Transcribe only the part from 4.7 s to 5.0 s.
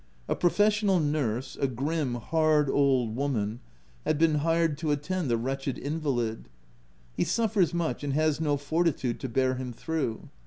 to